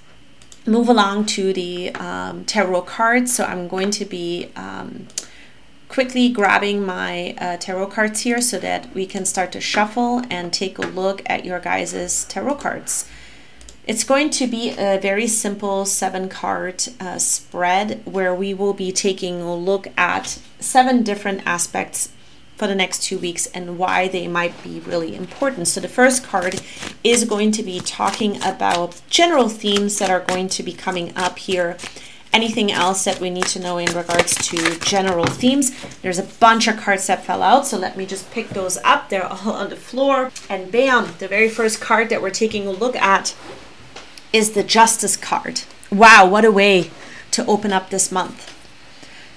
move 0.66 0.88
along 0.88 1.26
to 1.26 1.52
the 1.52 1.94
um, 1.94 2.44
tarot 2.44 2.82
cards. 2.82 3.34
So 3.34 3.44
I'm 3.44 3.68
going 3.68 3.90
to 3.92 4.04
be 4.04 4.50
um, 4.56 5.08
quickly 5.88 6.28
grabbing 6.28 6.84
my 6.84 7.34
uh, 7.38 7.56
tarot 7.56 7.88
cards 7.88 8.20
here 8.20 8.40
so 8.40 8.58
that 8.58 8.92
we 8.94 9.06
can 9.06 9.24
start 9.24 9.52
to 9.52 9.60
shuffle 9.60 10.22
and 10.30 10.52
take 10.52 10.78
a 10.78 10.82
look 10.82 11.22
at 11.26 11.44
your 11.44 11.60
guys' 11.60 12.24
tarot 12.24 12.56
cards. 12.56 13.08
It's 13.86 14.02
going 14.02 14.30
to 14.30 14.46
be 14.46 14.70
a 14.70 14.98
very 14.98 15.26
simple 15.26 15.84
seven 15.84 16.30
card 16.30 16.82
uh, 16.98 17.18
spread 17.18 18.00
where 18.06 18.34
we 18.34 18.54
will 18.54 18.72
be 18.72 18.90
taking 18.92 19.42
a 19.42 19.54
look 19.54 19.88
at 19.98 20.38
seven 20.58 21.02
different 21.02 21.42
aspects 21.44 22.10
for 22.56 22.66
the 22.66 22.74
next 22.74 23.02
two 23.02 23.18
weeks 23.18 23.44
and 23.48 23.76
why 23.76 24.08
they 24.08 24.26
might 24.26 24.62
be 24.64 24.80
really 24.80 25.14
important. 25.14 25.68
So, 25.68 25.80
the 25.80 25.88
first 25.88 26.24
card 26.24 26.62
is 27.02 27.26
going 27.26 27.52
to 27.52 27.62
be 27.62 27.78
talking 27.78 28.38
about 28.42 29.02
general 29.10 29.50
themes 29.50 29.98
that 29.98 30.08
are 30.08 30.20
going 30.20 30.48
to 30.48 30.62
be 30.62 30.72
coming 30.72 31.14
up 31.14 31.38
here. 31.38 31.76
Anything 32.32 32.72
else 32.72 33.04
that 33.04 33.20
we 33.20 33.28
need 33.28 33.46
to 33.46 33.60
know 33.60 33.76
in 33.76 33.94
regards 33.94 34.34
to 34.48 34.78
general 34.80 35.26
themes? 35.26 35.72
There's 36.00 36.18
a 36.18 36.24
bunch 36.40 36.68
of 36.68 36.78
cards 36.78 37.06
that 37.08 37.24
fell 37.24 37.42
out, 37.42 37.66
so 37.66 37.76
let 37.78 37.98
me 37.98 38.06
just 38.06 38.30
pick 38.30 38.48
those 38.48 38.78
up. 38.78 39.10
They're 39.10 39.26
all 39.26 39.52
on 39.52 39.68
the 39.68 39.76
floor. 39.76 40.32
And 40.48 40.72
bam, 40.72 41.12
the 41.18 41.28
very 41.28 41.50
first 41.50 41.82
card 41.82 42.08
that 42.08 42.22
we're 42.22 42.30
taking 42.30 42.66
a 42.66 42.72
look 42.72 42.96
at 42.96 43.36
is 44.34 44.50
the 44.50 44.64
Justice 44.64 45.16
card. 45.16 45.62
Wow, 45.90 46.28
what 46.28 46.44
a 46.44 46.50
way 46.50 46.90
to 47.30 47.46
open 47.46 47.72
up 47.72 47.90
this 47.90 48.10
month. 48.10 48.50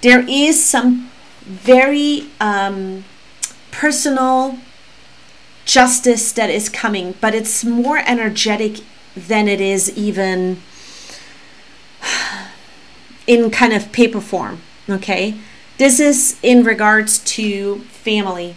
There 0.01 0.25
is 0.27 0.63
some 0.65 1.11
very 1.43 2.29
um, 2.41 3.05
personal 3.71 4.57
justice 5.65 6.31
that 6.31 6.49
is 6.49 6.67
coming, 6.67 7.13
but 7.21 7.35
it's 7.35 7.63
more 7.63 7.99
energetic 7.99 8.79
than 9.15 9.47
it 9.47 9.61
is 9.61 9.95
even 9.95 10.61
in 13.27 13.51
kind 13.51 13.73
of 13.73 13.91
paper 13.91 14.21
form. 14.21 14.61
Okay. 14.89 15.35
This 15.77 15.99
is 15.99 16.39
in 16.41 16.63
regards 16.63 17.19
to 17.19 17.81
family. 17.81 18.55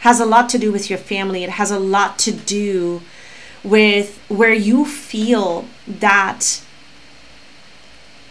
Has 0.00 0.18
a 0.18 0.24
lot 0.24 0.48
to 0.50 0.58
do 0.58 0.72
with 0.72 0.88
your 0.88 0.98
family. 0.98 1.44
It 1.44 1.50
has 1.50 1.70
a 1.70 1.78
lot 1.78 2.18
to 2.20 2.32
do 2.32 3.02
with 3.64 4.22
where 4.28 4.52
you 4.52 4.84
feel 4.84 5.64
that 5.88 6.62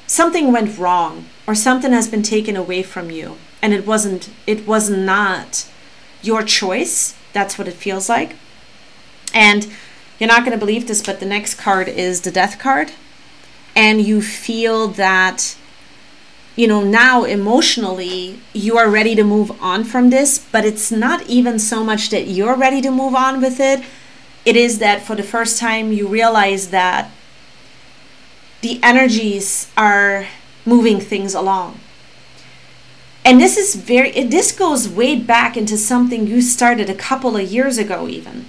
something 0.08 0.52
went 0.52 0.78
wrong 0.78 1.26
or 1.48 1.56
something 1.56 1.92
has 1.92 2.08
been 2.08 2.24
taken 2.24 2.56
away 2.56 2.84
from 2.84 3.10
you 3.10 3.38
and 3.62 3.74
it 3.74 3.86
wasn't 3.86 4.30
it 4.46 4.66
was 4.68 4.90
not 4.90 5.68
your 6.22 6.44
choice 6.44 7.16
that's 7.34 7.58
what 7.58 7.68
it 7.68 7.74
feels 7.74 8.08
like. 8.08 8.36
And 9.34 9.68
you're 10.20 10.28
not 10.28 10.46
going 10.46 10.58
to 10.58 10.64
believe 10.64 10.88
this 10.88 11.02
but 11.02 11.20
the 11.20 11.26
next 11.26 11.56
card 11.56 11.90
is 11.90 12.22
the 12.22 12.32
death 12.32 12.60
card. 12.60 12.92
And 13.76 14.02
you 14.02 14.22
feel 14.22 14.88
that 14.90 15.58
you 16.56 16.68
know 16.68 16.84
now 16.84 17.24
emotionally 17.24 18.40
you 18.54 18.78
are 18.78 18.90
ready 18.90 19.16
to 19.16 19.24
move 19.24 19.52
on 19.60 19.84
from 19.84 20.12
this 20.12 20.38
but 20.38 20.64
it's 20.64 20.92
not 20.92 21.28
even 21.28 21.58
so 21.58 21.84
much 21.84 22.12
that 22.12 22.28
you're 22.28 22.56
ready 22.56 22.80
to 22.80 22.92
move 22.92 23.16
on 23.16 23.42
with 23.42 23.60
it 23.60 23.84
it 24.46 24.56
is 24.56 24.80
that 24.80 25.02
for 25.02 25.16
the 25.16 25.24
first 25.24 25.60
time 25.60 25.92
you 25.92 26.08
realize 26.08 26.70
that 26.70 27.12
the 28.62 28.80
energies 28.82 29.72
are 29.76 30.28
moving 30.66 31.00
things 31.00 31.34
along. 31.34 31.80
And 33.26 33.40
this 33.40 33.58
is 33.58 33.76
very, 33.76 34.12
this 34.24 34.52
goes 34.52 34.90
way 34.90 35.18
back 35.18 35.56
into 35.56 35.78
something 35.78 36.28
you 36.28 36.42
started 36.42 36.90
a 36.90 36.96
couple 36.96 37.38
of 37.38 37.52
years 37.52 37.78
ago, 37.78 38.08
even. 38.08 38.46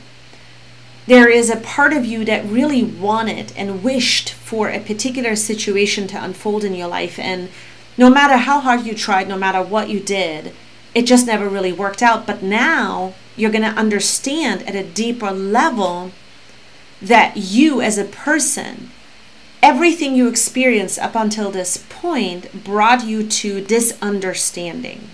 There 1.06 1.28
is 1.28 1.50
a 1.50 1.56
part 1.56 1.92
of 1.92 2.04
you 2.04 2.24
that 2.24 2.46
really 2.46 2.82
wanted 2.82 3.52
and 3.56 3.84
wished 3.84 4.32
for 4.32 4.68
a 4.68 4.80
particular 4.80 5.36
situation 5.36 6.06
to 6.08 6.24
unfold 6.24 6.64
in 6.64 6.74
your 6.74 6.88
life. 6.88 7.18
And 7.18 7.50
no 7.96 8.10
matter 8.10 8.36
how 8.36 8.60
hard 8.60 8.86
you 8.86 8.94
tried, 8.94 9.28
no 9.28 9.36
matter 9.36 9.62
what 9.62 9.90
you 9.90 10.00
did, 10.00 10.52
it 10.94 11.02
just 11.02 11.26
never 11.26 11.48
really 11.48 11.72
worked 11.72 12.02
out. 12.02 12.26
But 12.26 12.42
now 12.42 13.14
you're 13.36 13.50
going 13.50 13.62
to 13.62 13.78
understand 13.78 14.62
at 14.68 14.74
a 14.74 14.84
deeper 14.84 15.30
level 15.30 16.12
that 17.00 17.36
you 17.36 17.80
as 17.80 17.98
a 17.98 18.04
person 18.04 18.90
everything 19.62 20.14
you 20.14 20.28
experienced 20.28 20.98
up 20.98 21.14
until 21.14 21.50
this 21.50 21.82
point 21.88 22.64
brought 22.64 23.06
you 23.06 23.26
to 23.26 23.62
this 23.62 23.96
understanding. 24.02 25.08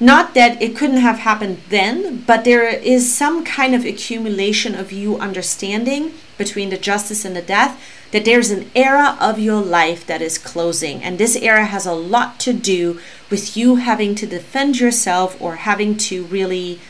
Not 0.00 0.34
that 0.34 0.60
it 0.60 0.76
couldn't 0.76 0.98
have 0.98 1.20
happened 1.20 1.58
then, 1.68 2.24
but 2.26 2.44
there 2.44 2.68
is 2.68 3.16
some 3.16 3.44
kind 3.44 3.74
of 3.74 3.84
accumulation 3.84 4.74
of 4.74 4.90
you 4.90 5.18
understanding 5.18 6.14
between 6.36 6.70
the 6.70 6.78
justice 6.78 7.24
and 7.24 7.34
the 7.34 7.42
death 7.42 7.80
that 8.10 8.24
there's 8.24 8.50
an 8.50 8.70
era 8.74 9.16
of 9.20 9.38
your 9.38 9.60
life 9.60 10.06
that 10.06 10.22
is 10.22 10.38
closing. 10.38 11.02
And 11.02 11.18
this 11.18 11.36
era 11.36 11.66
has 11.66 11.86
a 11.86 11.92
lot 11.92 12.40
to 12.40 12.52
do 12.52 13.00
with 13.30 13.56
you 13.56 13.76
having 13.76 14.14
to 14.16 14.26
defend 14.26 14.80
yourself 14.80 15.40
or 15.40 15.56
having 15.56 15.96
to 15.96 16.24
really 16.24 16.80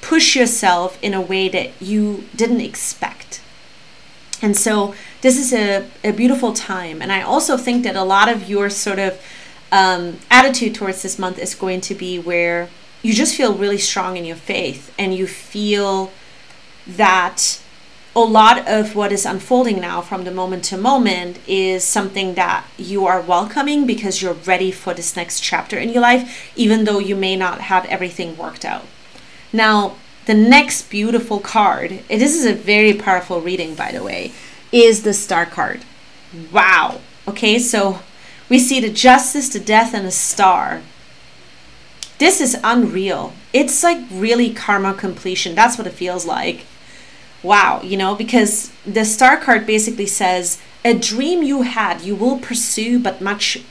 push 0.00 0.36
yourself 0.36 0.98
in 1.02 1.14
a 1.14 1.20
way 1.20 1.48
that 1.48 1.70
you 1.80 2.24
didn't 2.34 2.60
expect. 2.60 3.40
And 4.40 4.56
so 4.56 4.94
this 5.20 5.38
is 5.38 5.52
a, 5.52 5.88
a 6.04 6.12
beautiful 6.12 6.52
time. 6.52 7.02
And 7.02 7.10
I 7.10 7.22
also 7.22 7.56
think 7.56 7.82
that 7.84 7.96
a 7.96 8.04
lot 8.04 8.28
of 8.28 8.48
your 8.48 8.70
sort 8.70 8.98
of 8.98 9.20
um, 9.72 10.18
attitude 10.30 10.74
towards 10.74 11.02
this 11.02 11.18
month 11.18 11.38
is 11.38 11.54
going 11.54 11.80
to 11.82 11.94
be 11.94 12.18
where 12.18 12.68
you 13.02 13.12
just 13.12 13.36
feel 13.36 13.54
really 13.54 13.78
strong 13.78 14.16
in 14.16 14.24
your 14.24 14.36
faith 14.36 14.92
and 14.98 15.14
you 15.14 15.26
feel 15.26 16.12
that 16.86 17.60
a 18.16 18.20
lot 18.20 18.66
of 18.66 18.96
what 18.96 19.12
is 19.12 19.24
unfolding 19.24 19.80
now 19.80 20.00
from 20.00 20.24
the 20.24 20.30
moment 20.30 20.64
to 20.64 20.76
moment 20.76 21.38
is 21.46 21.84
something 21.84 22.34
that 22.34 22.66
you 22.76 23.06
are 23.06 23.20
welcoming 23.20 23.86
because 23.86 24.20
you're 24.20 24.34
ready 24.34 24.72
for 24.72 24.94
this 24.94 25.14
next 25.14 25.40
chapter 25.40 25.78
in 25.78 25.90
your 25.90 26.02
life, 26.02 26.50
even 26.56 26.84
though 26.84 26.98
you 26.98 27.14
may 27.14 27.36
not 27.36 27.60
have 27.60 27.84
everything 27.86 28.36
worked 28.36 28.64
out. 28.64 28.84
Now, 29.52 29.96
the 30.26 30.34
next 30.34 30.90
beautiful 30.90 31.40
card, 31.40 32.02
this 32.08 32.34
is 32.34 32.44
a 32.44 32.52
very 32.52 32.92
powerful 32.92 33.40
reading, 33.40 33.74
by 33.74 33.92
the 33.92 34.02
way 34.02 34.32
is 34.72 35.02
the 35.02 35.14
star 35.14 35.46
card. 35.46 35.82
Wow. 36.52 37.00
Okay, 37.26 37.58
so 37.58 38.00
we 38.48 38.58
see 38.58 38.80
the 38.80 38.90
justice, 38.90 39.48
the 39.48 39.60
death, 39.60 39.94
and 39.94 40.06
the 40.06 40.10
star. 40.10 40.82
This 42.18 42.40
is 42.40 42.58
unreal. 42.64 43.32
It's 43.52 43.82
like 43.82 43.98
really 44.10 44.52
karma 44.52 44.94
completion. 44.94 45.54
That's 45.54 45.78
what 45.78 45.86
it 45.86 45.92
feels 45.92 46.26
like. 46.26 46.64
Wow, 47.42 47.80
you 47.82 47.96
know, 47.96 48.14
because 48.14 48.72
the 48.84 49.04
star 49.04 49.36
card 49.36 49.66
basically 49.66 50.06
says 50.06 50.60
a 50.84 50.94
dream 50.94 51.42
you 51.42 51.62
had, 51.62 52.00
you 52.00 52.16
will 52.16 52.38
pursue, 52.38 52.98
but 52.98 53.20
much 53.20 53.62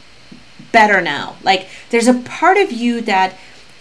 better 0.71 1.01
now. 1.01 1.35
Like 1.43 1.67
there's 1.89 2.07
a 2.07 2.13
part 2.13 2.57
of 2.57 2.71
you 2.71 3.01
that 3.01 3.33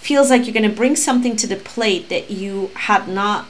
feels 0.06 0.30
like 0.30 0.46
you're 0.46 0.54
going 0.54 0.70
to 0.70 0.76
bring 0.82 0.94
something 0.94 1.34
to 1.36 1.46
the 1.46 1.56
plate 1.56 2.08
that 2.08 2.30
you 2.30 2.70
had 2.74 3.08
not 3.08 3.46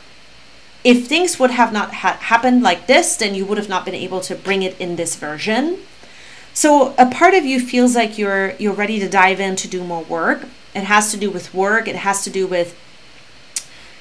if 0.87 1.09
things 1.09 1.41
would 1.41 1.51
have 1.51 1.73
not 1.73 1.95
ha- 1.95 2.19
happened 2.21 2.63
like 2.63 2.87
this, 2.87 3.17
then 3.17 3.35
you 3.35 3.45
would 3.45 3.59
have 3.59 3.69
not 3.69 3.85
been 3.85 3.95
able 3.95 4.21
to 4.21 4.37
bring 4.37 4.63
it 4.63 4.81
in 4.81 4.95
this 4.95 5.17
version. 5.17 5.79
So 6.55 6.95
a 6.97 7.07
part 7.07 7.35
of 7.35 7.45
you 7.45 7.59
feels 7.59 7.97
like 7.97 8.17
you're 8.17 8.53
you're 8.53 8.73
ready 8.73 9.01
to 9.01 9.09
dive 9.09 9.41
in 9.41 9.57
to 9.57 9.69
do 9.69 9.83
more 9.83 10.05
work. 10.05 10.47
It 10.77 10.85
has 10.85 11.11
to 11.11 11.17
do 11.17 11.29
with 11.29 11.53
work. 11.53 11.89
It 11.89 11.97
has 11.97 12.23
to 12.23 12.31
do 12.31 12.47
with 12.47 12.79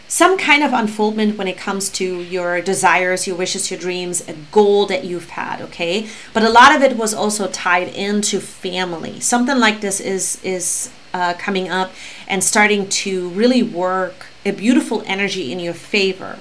some 0.08 0.38
kind 0.38 0.64
of 0.64 0.72
unfoldment 0.74 1.38
when 1.38 1.48
it 1.48 1.58
comes 1.58 1.90
to 1.90 2.22
your 2.22 2.62
desires, 2.62 3.26
your 3.26 3.36
wishes, 3.36 3.72
your 3.72 3.80
dreams, 3.80 4.26
a 4.30 4.34
goal 4.52 4.86
that 4.86 5.04
you've 5.04 5.32
had, 5.32 5.62
okay? 5.62 6.08
But 6.34 6.44
a 6.44 6.50
lot 6.50 6.76
of 6.76 6.84
it 6.84 6.96
was 6.96 7.14
also 7.14 7.48
tied 7.48 7.88
into 7.88 8.40
family. 8.40 9.20
Something 9.20 9.58
like 9.58 9.82
this 9.82 10.00
is 10.00 10.40
is 10.44 10.92
uh, 11.16 11.34
coming 11.36 11.70
up 11.70 11.94
and 12.28 12.44
starting 12.44 12.90
to 12.90 13.30
really 13.30 13.64
work 13.64 14.26
a 14.46 14.52
beautiful 14.52 15.02
energy 15.06 15.50
in 15.50 15.60
your 15.60 15.74
favor. 15.74 16.40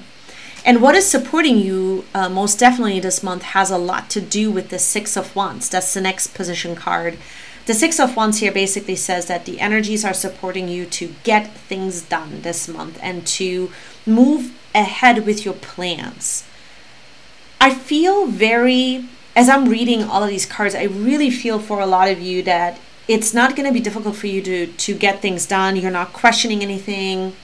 And 0.65 0.81
what 0.81 0.95
is 0.95 1.09
supporting 1.09 1.57
you 1.59 2.03
uh, 2.13 2.27
most 2.27 2.59
definitely 2.59 2.99
this 2.99 3.23
month 3.23 3.43
has 3.43 3.71
a 3.71 3.77
lot 3.77 4.09
to 4.09 4.19
do 4.19 4.51
with 4.51 4.67
the 4.69 4.79
Six 4.79 5.15
of 5.15 5.33
Wands. 5.33 5.69
That's 5.69 5.93
the 5.93 6.01
next 6.01 6.33
position 6.33 6.75
card. 6.75 7.17
The 7.67 7.73
Six 7.73 8.01
of 8.01 8.17
Wands 8.17 8.39
here 8.39 8.51
basically 8.51 8.97
says 8.97 9.27
that 9.27 9.45
the 9.45 9.61
energies 9.61 10.03
are 10.03 10.13
supporting 10.13 10.67
you 10.67 10.85
to 10.87 11.15
get 11.23 11.53
things 11.53 12.01
done 12.01 12.41
this 12.41 12.67
month 12.67 12.99
and 13.01 13.25
to 13.27 13.71
move 14.05 14.59
ahead 14.75 15.25
with 15.25 15.45
your 15.45 15.53
plans. 15.53 16.43
I 17.61 17.73
feel 17.73 18.27
very, 18.27 19.05
as 19.37 19.47
I'm 19.47 19.69
reading 19.69 20.03
all 20.03 20.21
of 20.21 20.29
these 20.29 20.45
cards, 20.45 20.75
I 20.75 20.83
really 20.83 21.31
feel 21.31 21.59
for 21.59 21.79
a 21.79 21.87
lot 21.87 22.09
of 22.09 22.19
you 22.19 22.43
that 22.43 22.77
it's 23.07 23.33
not 23.33 23.55
going 23.55 23.67
to 23.67 23.73
be 23.73 23.79
difficult 23.79 24.15
for 24.15 24.27
you 24.27 24.41
to, 24.41 24.67
to 24.67 24.95
get 24.95 25.21
things 25.21 25.45
done. 25.45 25.75
You're 25.75 25.91
not 25.91 26.13
questioning 26.13 26.61
anything. 26.61 27.35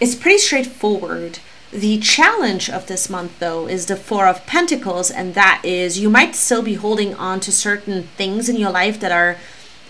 It's 0.00 0.14
pretty 0.14 0.38
straightforward. 0.38 1.38
The 1.72 1.98
challenge 1.98 2.70
of 2.70 2.86
this 2.86 3.10
month, 3.10 3.38
though, 3.38 3.66
is 3.66 3.86
the 3.86 3.96
Four 3.96 4.26
of 4.26 4.46
Pentacles, 4.46 5.10
and 5.10 5.34
that 5.34 5.60
is 5.64 5.98
you 5.98 6.08
might 6.08 6.34
still 6.34 6.62
be 6.62 6.74
holding 6.74 7.14
on 7.14 7.40
to 7.40 7.52
certain 7.52 8.04
things 8.16 8.48
in 8.48 8.56
your 8.56 8.70
life 8.70 9.00
that 9.00 9.12
are 9.12 9.36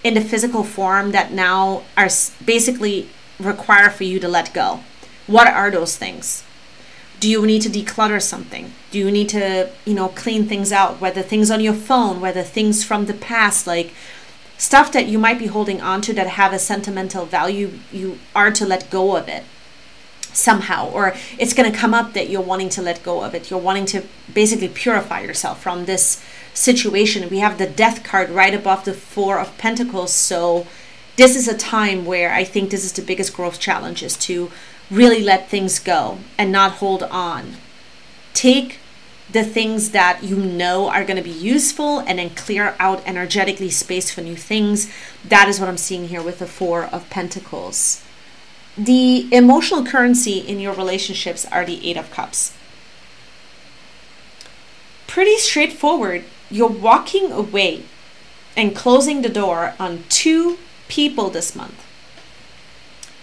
in 0.02 0.14
the 0.14 0.20
physical 0.20 0.64
form 0.64 1.12
that 1.12 1.32
now 1.32 1.82
are 1.96 2.08
basically 2.44 3.08
require 3.38 3.90
for 3.90 4.04
you 4.04 4.18
to 4.20 4.28
let 4.28 4.54
go. 4.54 4.80
What 5.26 5.48
are 5.48 5.70
those 5.70 5.96
things? 5.96 6.44
Do 7.18 7.28
you 7.28 7.46
need 7.46 7.62
to 7.62 7.68
declutter 7.68 8.22
something? 8.22 8.72
Do 8.90 8.98
you 8.98 9.10
need 9.10 9.28
to, 9.30 9.70
you 9.84 9.94
know, 9.94 10.08
clean 10.08 10.46
things 10.46 10.70
out? 10.70 11.00
Whether 11.00 11.22
things 11.22 11.50
on 11.50 11.60
your 11.60 11.74
phone, 11.74 12.20
whether 12.20 12.42
things 12.42 12.84
from 12.84 13.06
the 13.06 13.14
past, 13.14 13.66
like 13.66 13.92
stuff 14.58 14.92
that 14.92 15.06
you 15.06 15.18
might 15.18 15.38
be 15.38 15.46
holding 15.46 15.80
on 15.80 16.00
to 16.02 16.12
that 16.14 16.26
have 16.26 16.52
a 16.52 16.58
sentimental 16.58 17.26
value, 17.26 17.78
you 17.92 18.18
are 18.34 18.50
to 18.52 18.66
let 18.66 18.90
go 18.90 19.16
of 19.16 19.28
it 19.28 19.44
somehow. 20.32 20.90
Or 20.90 21.14
it's 21.38 21.54
going 21.54 21.70
to 21.70 21.76
come 21.76 21.94
up 21.94 22.12
that 22.12 22.28
you're 22.28 22.40
wanting 22.40 22.68
to 22.70 22.82
let 22.82 23.02
go 23.02 23.22
of 23.22 23.34
it. 23.34 23.50
You're 23.50 23.60
wanting 23.60 23.86
to 23.86 24.04
basically 24.32 24.68
purify 24.68 25.20
yourself 25.20 25.62
from 25.62 25.84
this 25.84 26.24
situation. 26.54 27.28
We 27.28 27.38
have 27.38 27.58
the 27.58 27.66
death 27.66 28.04
card 28.04 28.30
right 28.30 28.54
above 28.54 28.84
the 28.84 28.94
four 28.94 29.38
of 29.38 29.56
pentacles. 29.58 30.12
So 30.12 30.66
this 31.16 31.34
is 31.34 31.48
a 31.48 31.56
time 31.56 32.04
where 32.04 32.32
i 32.32 32.44
think 32.44 32.70
this 32.70 32.84
is 32.84 32.92
the 32.92 33.02
biggest 33.02 33.34
growth 33.34 33.58
challenge 33.58 34.02
is 34.02 34.16
to 34.18 34.50
really 34.90 35.22
let 35.22 35.48
things 35.48 35.78
go 35.78 36.18
and 36.38 36.52
not 36.52 36.72
hold 36.72 37.02
on. 37.04 37.56
Take 38.34 38.78
the 39.30 39.44
things 39.44 39.90
that 39.90 40.22
you 40.22 40.36
know 40.36 40.88
are 40.88 41.04
going 41.04 41.16
to 41.16 41.22
be 41.22 41.30
useful 41.30 41.98
and 42.00 42.18
then 42.18 42.30
clear 42.30 42.74
out 42.78 43.02
energetically 43.06 43.70
space 43.70 44.10
for 44.10 44.20
new 44.20 44.36
things 44.36 44.92
that 45.24 45.48
is 45.48 45.58
what 45.58 45.68
i'm 45.68 45.76
seeing 45.76 46.08
here 46.08 46.22
with 46.22 46.38
the 46.38 46.46
four 46.46 46.84
of 46.84 47.08
pentacles 47.10 48.02
the 48.76 49.26
emotional 49.34 49.86
currency 49.86 50.38
in 50.38 50.60
your 50.60 50.74
relationships 50.74 51.46
are 51.46 51.64
the 51.64 51.88
Eight 51.88 51.96
of 51.96 52.10
Cups. 52.10 52.52
Pretty 55.06 55.38
straightforward. 55.38 56.24
You're 56.50 56.68
walking 56.68 57.32
away 57.32 57.84
and 58.54 58.76
closing 58.76 59.22
the 59.22 59.30
door 59.30 59.74
on 59.78 60.04
two 60.10 60.58
people 60.88 61.30
this 61.30 61.56
month. 61.56 61.85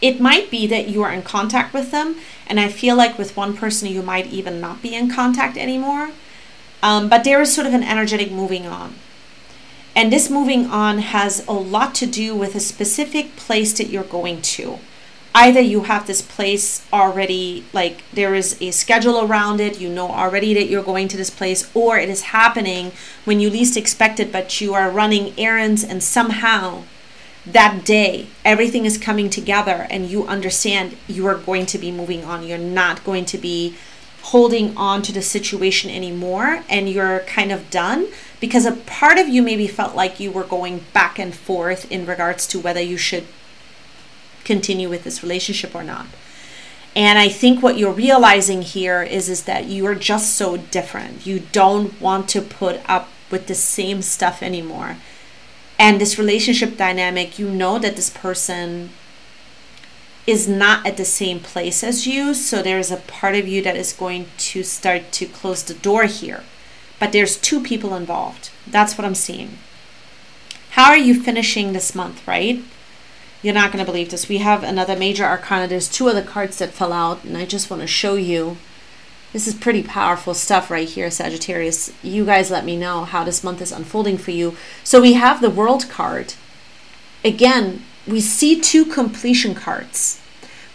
It 0.04 0.20
might 0.20 0.52
be 0.52 0.68
that 0.68 0.90
you 0.90 1.02
are 1.04 1.14
in 1.14 1.22
contact 1.22 1.74
with 1.74 1.92
them, 1.92 2.18
and 2.46 2.60
I 2.60 2.68
feel 2.68 2.98
like 2.98 3.18
with 3.18 3.38
one 3.38 3.56
person 3.56 3.88
you 3.88 4.02
might 4.02 4.28
even 4.28 4.60
not 4.60 4.82
be 4.82 4.94
in 4.94 5.10
contact 5.10 5.56
anymore. 5.58 6.12
Um, 6.82 7.08
but 7.08 7.24
there 7.24 7.42
is 7.42 7.56
sort 7.56 7.68
of 7.68 7.74
an 7.74 7.84
energetic 7.84 8.30
moving 8.30 8.68
on. 8.68 8.96
And 9.96 10.12
this 10.12 10.30
moving 10.30 10.66
on 10.66 10.98
has 10.98 11.48
a 11.48 11.54
lot 11.54 11.96
to 11.96 12.06
do 12.06 12.36
with 12.36 12.54
a 12.54 12.60
specific 12.60 13.38
place 13.38 13.72
that 13.78 13.88
you're 13.88 14.04
going 14.04 14.42
to. 14.42 14.80
Either 15.34 15.62
you 15.62 15.84
have 15.84 16.06
this 16.06 16.22
place 16.22 16.86
already, 16.92 17.64
like 17.72 18.04
there 18.12 18.36
is 18.36 18.62
a 18.62 18.72
schedule 18.72 19.26
around 19.26 19.62
it, 19.62 19.80
you 19.80 19.88
know 19.88 20.10
already 20.10 20.54
that 20.54 20.68
you're 20.68 20.84
going 20.84 21.08
to 21.08 21.16
this 21.16 21.30
place, 21.30 21.72
or 21.74 21.98
it 21.98 22.10
is 22.10 22.34
happening 22.34 22.92
when 23.24 23.40
you 23.40 23.50
least 23.50 23.78
expect 23.78 24.20
it, 24.20 24.34
but 24.34 24.60
you 24.60 24.74
are 24.74 24.92
running 24.92 25.34
errands 25.40 25.82
and 25.82 26.04
somehow 26.04 26.84
that 27.46 27.84
day 27.84 28.28
everything 28.46 28.86
is 28.86 28.98
coming 28.98 29.30
together 29.30 29.88
and 29.90 30.10
you 30.10 30.26
understand 30.26 30.96
you 31.08 31.26
are 31.28 31.38
going 31.38 31.66
to 31.66 31.78
be 31.78 31.92
moving 31.92 32.24
on. 32.24 32.48
You're 32.48 32.58
not 32.58 33.04
going 33.04 33.26
to 33.26 33.38
be 33.38 33.76
holding 34.24 34.76
on 34.78 35.02
to 35.02 35.12
the 35.12 35.22
situation 35.22 35.90
anymore 35.90 36.64
and 36.70 36.90
you're 36.90 37.20
kind 37.22 37.52
of 37.52 37.70
done 37.70 38.08
because 38.40 38.66
a 38.66 38.72
part 38.72 39.18
of 39.18 39.28
you 39.28 39.42
maybe 39.42 39.68
felt 39.68 39.96
like 39.96 40.20
you 40.20 40.32
were 40.32 40.44
going 40.44 40.86
back 40.94 41.20
and 41.20 41.36
forth 41.36 41.90
in 41.92 42.06
regards 42.06 42.48
to 42.48 42.60
whether 42.60 42.82
you 42.82 42.98
should 42.98 43.26
continue 44.46 44.90
with 44.90 45.04
this 45.04 45.22
relationship 45.22 45.76
or 45.76 45.84
not. 45.84 46.08
And 46.96 47.18
I 47.18 47.28
think 47.28 47.62
what 47.62 47.78
you're 47.78 47.92
realizing 47.92 48.62
here 48.62 49.02
is 49.02 49.28
is 49.28 49.44
that 49.44 49.66
you 49.66 49.86
are 49.88 49.96
just 49.96 50.36
so 50.36 50.58
different. 50.58 51.26
You 51.26 51.42
don't 51.52 52.00
want 52.00 52.30
to 52.30 52.42
put 52.42 52.82
up 52.88 53.10
with 53.32 53.48
the 53.48 53.56
same 53.56 54.02
stuff 54.02 54.44
anymore. 54.44 54.98
And 55.80 56.00
this 56.00 56.20
relationship 56.20 56.78
dynamic, 56.78 57.38
you 57.40 57.50
know 57.50 57.80
that 57.80 57.96
this 57.96 58.10
person 58.10 58.92
is 60.26 60.48
not 60.48 60.86
at 60.86 60.98
the 60.98 61.06
same 61.06 61.40
place 61.40 61.84
as 61.84 62.08
you. 62.08 62.34
So 62.34 62.62
there's 62.62 62.92
a 62.92 62.98
part 62.98 63.36
of 63.36 63.48
you 63.48 63.62
that 63.64 63.76
is 63.76 63.94
going 63.94 64.28
to 64.38 64.64
start 64.64 65.12
to 65.14 65.26
close 65.26 65.64
the 65.64 65.74
door 65.74 66.06
here. 66.06 66.44
But 67.00 67.12
there's 67.12 67.38
two 67.38 67.62
people 67.62 67.96
involved. 67.96 68.50
That's 68.66 68.98
what 68.98 69.06
I'm 69.06 69.16
seeing. 69.16 69.58
How 70.72 70.86
are 70.86 70.98
you 70.98 71.20
finishing 71.20 71.74
this 71.74 71.94
month, 71.94 72.26
right? 72.28 72.64
You're 73.42 73.54
not 73.54 73.74
going 73.74 73.84
to 73.84 73.92
believe 73.92 74.10
this. 74.10 74.30
We 74.30 74.38
have 74.38 74.64
another 74.64 74.96
major 74.96 75.26
arcana. 75.26 75.68
There's 75.68 75.90
two 75.90 76.08
other 76.08 76.24
cards 76.24 76.58
that 76.60 76.72
fell 76.72 76.94
out, 76.94 77.26
and 77.26 77.38
I 77.38 77.46
just 77.46 77.70
want 77.70 77.82
to 77.82 77.88
show 77.88 78.16
you. 78.16 78.58
This 79.34 79.48
is 79.48 79.56
pretty 79.56 79.82
powerful 79.82 80.36
stuff 80.36 80.70
right 80.70 80.88
here, 80.88 81.10
Sagittarius. 81.10 81.92
You 82.04 82.24
guys 82.24 82.52
let 82.52 82.66
me 82.66 82.78
know 82.78 83.04
how 83.04 83.24
this 83.24 83.44
month 83.44 83.64
is 83.64 83.72
unfolding 83.72 84.20
for 84.20 84.30
you. 84.30 84.56
So 84.84 85.02
we 85.02 85.14
have 85.14 85.42
the 85.42 85.50
World 85.50 85.90
card. 85.90 86.36
Again, 87.26 87.82
we 88.06 88.22
see 88.22 88.62
two 88.62 88.86
completion 88.86 89.56
cards. 89.56 90.22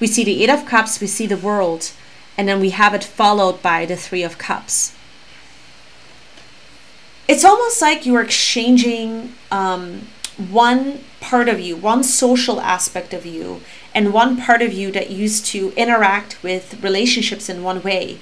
We 0.00 0.08
see 0.08 0.24
the 0.24 0.42
Eight 0.42 0.50
of 0.50 0.66
Cups, 0.66 1.00
we 1.00 1.06
see 1.06 1.26
the 1.26 1.36
World, 1.36 1.92
and 2.36 2.48
then 2.48 2.58
we 2.58 2.70
have 2.70 2.94
it 2.94 3.04
followed 3.04 3.62
by 3.62 3.86
the 3.86 3.94
Three 3.94 4.24
of 4.24 4.38
Cups. 4.38 4.92
It's 7.28 7.44
almost 7.44 7.80
like 7.80 8.06
you 8.06 8.16
are 8.16 8.22
exchanging 8.22 9.34
um, 9.52 10.08
one 10.36 11.04
part 11.20 11.48
of 11.48 11.60
you, 11.60 11.76
one 11.76 12.02
social 12.02 12.60
aspect 12.60 13.14
of 13.14 13.24
you, 13.24 13.60
and 13.94 14.12
one 14.12 14.36
part 14.36 14.62
of 14.62 14.72
you 14.72 14.90
that 14.90 15.10
used 15.10 15.46
to 15.46 15.72
interact 15.76 16.42
with 16.42 16.82
relationships 16.82 17.48
in 17.48 17.62
one 17.62 17.82
way 17.84 18.18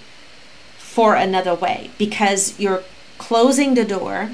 for 0.96 1.14
another 1.14 1.54
way 1.54 1.90
because 1.98 2.58
you're 2.58 2.82
closing 3.18 3.74
the 3.74 3.84
door, 3.84 4.30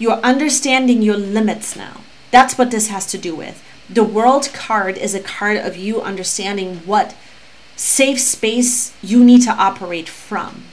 you're 0.00 0.20
understanding 0.32 1.00
your 1.00 1.16
limits 1.16 1.76
now. 1.76 2.00
That's 2.32 2.58
what 2.58 2.72
this 2.72 2.88
has 2.88 3.06
to 3.12 3.18
do 3.18 3.36
with 3.36 3.62
the 3.88 4.04
world 4.04 4.50
card 4.52 4.98
is 4.98 5.14
a 5.14 5.20
card 5.20 5.56
of 5.56 5.76
you 5.76 6.02
understanding 6.02 6.78
what 6.78 7.14
safe 7.76 8.20
space 8.20 8.92
you 9.00 9.22
need 9.22 9.42
to 9.42 9.52
operate 9.52 10.08
from. 10.08 10.64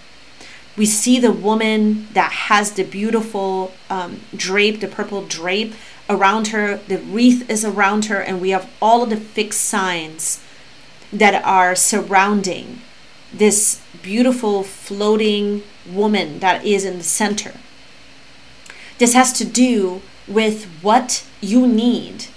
We 0.75 0.87
see 0.87 1.19
the 1.19 1.31
woman 1.31 2.07
that 2.13 2.31
has 2.49 2.71
the 2.71 2.83
beautiful 2.83 3.71
um, 3.89 4.21
drape, 4.35 4.79
the 4.79 4.87
purple 4.87 5.23
drape 5.27 5.75
around 6.09 6.47
her, 6.47 6.77
the 6.87 6.97
wreath 6.97 7.47
is 7.49 7.63
around 7.63 8.05
her, 8.05 8.19
and 8.19 8.41
we 8.41 8.49
have 8.49 8.67
all 8.81 9.03
of 9.03 9.11
the 9.11 9.17
fixed 9.17 9.61
signs 9.61 10.43
that 11.11 11.43
are 11.45 11.75
surrounding 11.75 12.81
this 13.33 13.81
beautiful 14.01 14.63
floating 14.63 15.63
woman 15.91 16.39
that 16.39 16.63
is 16.65 16.85
in 16.85 16.97
the 16.97 17.03
center. 17.03 17.53
This 18.99 19.13
has 19.13 19.33
to 19.33 19.45
do 19.45 20.01
with 20.27 20.65
what 20.81 21.25
you 21.41 21.67
need 21.67 22.27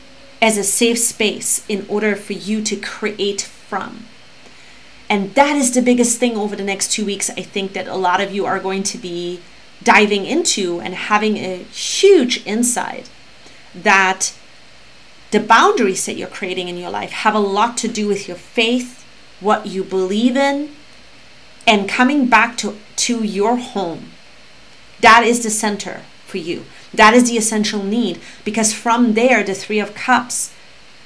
as 0.40 0.56
a 0.56 0.64
safe 0.64 0.98
space 0.98 1.64
in 1.68 1.86
order 1.88 2.16
for 2.16 2.32
you 2.32 2.62
to 2.62 2.76
create 2.76 3.42
from. 3.42 4.06
And 5.08 5.34
that 5.34 5.56
is 5.56 5.72
the 5.72 5.82
biggest 5.82 6.18
thing 6.18 6.36
over 6.36 6.56
the 6.56 6.64
next 6.64 6.90
two 6.92 7.04
weeks. 7.04 7.30
I 7.30 7.42
think 7.42 7.72
that 7.74 7.86
a 7.86 7.94
lot 7.94 8.20
of 8.20 8.34
you 8.34 8.44
are 8.46 8.58
going 8.58 8.82
to 8.84 8.98
be 8.98 9.40
diving 9.82 10.24
into 10.24 10.80
and 10.80 10.94
having 10.94 11.36
a 11.36 11.58
huge 11.64 12.44
insight 12.46 13.08
that 13.74 14.34
the 15.30 15.40
boundaries 15.40 16.06
that 16.06 16.16
you're 16.16 16.28
creating 16.28 16.68
in 16.68 16.76
your 16.76 16.90
life 16.90 17.10
have 17.10 17.34
a 17.34 17.40
lot 17.40 17.76
to 17.78 17.88
do 17.88 18.08
with 18.08 18.26
your 18.26 18.36
faith, 18.36 19.04
what 19.40 19.66
you 19.66 19.84
believe 19.84 20.36
in, 20.36 20.70
and 21.66 21.88
coming 21.88 22.26
back 22.26 22.56
to, 22.58 22.76
to 22.96 23.24
your 23.24 23.56
home. 23.56 24.10
That 25.00 25.24
is 25.24 25.42
the 25.42 25.50
center 25.50 26.02
for 26.24 26.38
you. 26.38 26.64
That 26.94 27.14
is 27.14 27.28
the 27.28 27.36
essential 27.36 27.82
need 27.82 28.20
because 28.44 28.72
from 28.72 29.14
there, 29.14 29.42
the 29.42 29.54
Three 29.54 29.80
of 29.80 29.94
Cups, 29.94 30.54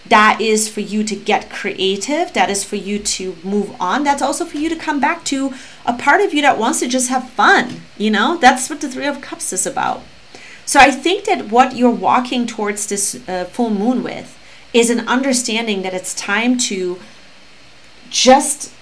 that 0.06 0.40
is 0.40 0.68
for 0.68 0.80
you 0.80 1.04
to 1.04 1.14
get 1.14 1.50
creative. 1.50 2.32
That 2.32 2.50
is 2.50 2.64
for 2.64 2.76
you 2.76 2.98
to 2.98 3.36
move 3.44 3.74
on. 3.80 4.02
That's 4.04 4.22
also 4.22 4.44
for 4.44 4.56
you 4.56 4.68
to 4.68 4.76
come 4.76 5.00
back 5.00 5.24
to 5.26 5.52
a 5.84 5.92
part 5.92 6.20
of 6.20 6.32
you 6.32 6.42
that 6.42 6.58
wants 6.58 6.80
to 6.80 6.88
just 6.88 7.10
have 7.10 7.30
fun. 7.30 7.82
You 7.98 8.10
know, 8.10 8.36
that's 8.36 8.70
what 8.70 8.80
the 8.80 8.88
Three 8.88 9.06
of 9.06 9.20
Cups 9.20 9.52
is 9.52 9.66
about. 9.66 10.02
So 10.64 10.80
I 10.80 10.90
think 10.90 11.24
that 11.24 11.50
what 11.50 11.76
you're 11.76 11.90
walking 11.90 12.46
towards 12.46 12.86
this 12.86 13.20
uh, 13.28 13.44
full 13.44 13.70
moon 13.70 14.02
with 14.02 14.38
is 14.72 14.88
an 14.88 15.00
understanding 15.08 15.82
that 15.82 15.94
it's 15.94 16.14
time 16.14 16.56
to 16.58 16.98
just 18.08 18.72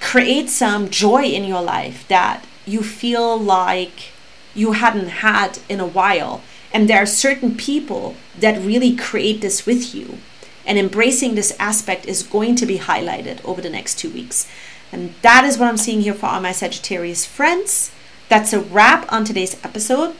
create 0.00 0.48
some 0.48 0.90
joy 0.90 1.24
in 1.24 1.44
your 1.44 1.62
life 1.62 2.06
that 2.08 2.44
you 2.66 2.82
feel 2.82 3.38
like 3.38 4.12
you 4.54 4.72
hadn't 4.72 5.08
had 5.08 5.58
in 5.68 5.80
a 5.80 5.86
while. 5.86 6.42
And 6.72 6.88
there 6.88 7.02
are 7.02 7.06
certain 7.06 7.56
people 7.56 8.16
that 8.38 8.64
really 8.64 8.96
create 8.96 9.40
this 9.40 9.66
with 9.66 9.94
you. 9.94 10.18
And 10.66 10.78
embracing 10.78 11.34
this 11.34 11.56
aspect 11.58 12.06
is 12.06 12.22
going 12.22 12.54
to 12.56 12.66
be 12.66 12.78
highlighted 12.78 13.44
over 13.44 13.60
the 13.60 13.70
next 13.70 13.98
two 13.98 14.10
weeks. 14.10 14.50
And 14.92 15.14
that 15.22 15.44
is 15.44 15.58
what 15.58 15.68
I'm 15.68 15.76
seeing 15.76 16.00
here 16.00 16.14
for 16.14 16.26
all 16.26 16.40
my 16.40 16.52
Sagittarius 16.52 17.24
friends. 17.24 17.92
That's 18.28 18.52
a 18.52 18.60
wrap 18.60 19.12
on 19.12 19.24
today's 19.24 19.62
episode. 19.64 20.14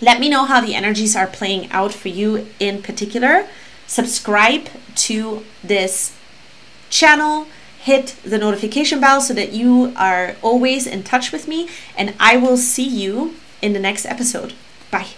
Let 0.00 0.20
me 0.20 0.28
know 0.28 0.44
how 0.44 0.60
the 0.60 0.74
energies 0.74 1.16
are 1.16 1.26
playing 1.26 1.70
out 1.70 1.92
for 1.92 2.08
you 2.08 2.48
in 2.58 2.82
particular. 2.82 3.48
Subscribe 3.86 4.68
to 4.96 5.44
this 5.62 6.16
channel 6.90 7.46
hit 7.82 8.16
the 8.24 8.38
notification 8.38 9.00
bell 9.00 9.20
so 9.20 9.34
that 9.34 9.52
you 9.52 9.92
are 9.96 10.36
always 10.40 10.86
in 10.86 11.02
touch 11.02 11.32
with 11.32 11.48
me 11.48 11.68
and 11.96 12.14
I 12.20 12.36
will 12.36 12.56
see 12.56 12.86
you 12.86 13.34
in 13.60 13.72
the 13.72 13.80
next 13.80 14.06
episode. 14.06 14.54
Bye. 14.90 15.08